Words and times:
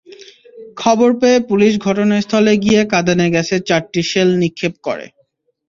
খবর 0.77 1.09
পেয়ে 1.21 1.39
পুলিশ 1.49 1.73
ঘটনাস্থলে 1.85 2.53
গিয়ে 2.65 2.81
কাঁদানে 2.93 3.25
গ্যাসের 3.33 3.61
চারটি 3.69 4.01
শেল 4.11 4.29
নিক্ষেপ 4.41 4.73
করে। 4.83 5.05